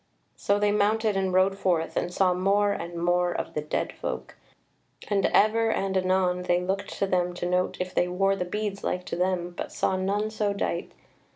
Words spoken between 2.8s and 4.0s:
more of the dead